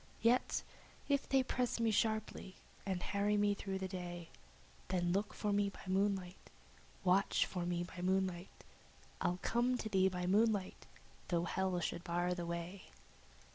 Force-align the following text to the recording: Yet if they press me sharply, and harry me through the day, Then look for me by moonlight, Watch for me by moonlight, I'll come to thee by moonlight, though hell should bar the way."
Yet 0.23 0.63
if 1.07 1.29
they 1.29 1.43
press 1.43 1.79
me 1.79 1.91
sharply, 1.91 2.55
and 2.87 3.03
harry 3.03 3.37
me 3.37 3.53
through 3.53 3.77
the 3.77 3.87
day, 3.87 4.29
Then 4.87 5.11
look 5.11 5.31
for 5.31 5.53
me 5.53 5.69
by 5.69 5.83
moonlight, 5.85 6.49
Watch 7.03 7.45
for 7.45 7.67
me 7.67 7.83
by 7.83 8.01
moonlight, 8.01 8.63
I'll 9.21 9.37
come 9.43 9.77
to 9.77 9.89
thee 9.89 10.09
by 10.09 10.25
moonlight, 10.25 10.87
though 11.27 11.43
hell 11.43 11.79
should 11.81 12.03
bar 12.03 12.33
the 12.33 12.47
way." 12.47 12.85